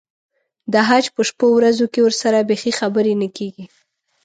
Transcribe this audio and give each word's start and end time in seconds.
د 0.71 0.73
حج 0.87 1.05
په 1.15 1.21
شپو 1.29 1.47
ورځو 1.57 1.85
کې 1.93 1.99
ورسره 2.03 2.47
بیخي 2.49 2.71
خبرې 2.79 3.13
نه 3.21 3.27
کېږي. 3.37 3.65